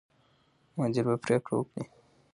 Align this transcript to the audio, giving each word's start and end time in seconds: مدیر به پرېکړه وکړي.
مدیر 0.77 1.03
به 1.09 1.15
پرېکړه 1.23 1.55
وکړي. 1.57 1.83